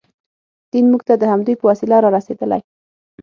دین 0.71 0.85
موږ 0.91 1.01
ته 1.07 1.13
د 1.17 1.23
همدوی 1.31 1.55
په 1.57 1.65
وسیله 1.69 1.95
رارسېدلی. 2.03 2.61